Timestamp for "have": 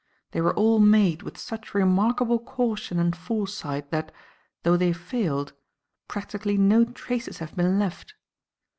7.37-7.55